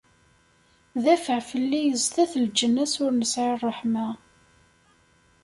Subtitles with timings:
[1.03, 4.07] Dafeɛ fell-i sdat lǧens ur nesɛi ṛṛeḥma!